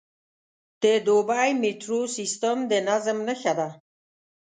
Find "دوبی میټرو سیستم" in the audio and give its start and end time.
1.07-2.57